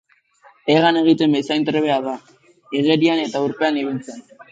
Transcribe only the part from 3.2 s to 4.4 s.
eta urpean ibiltzen.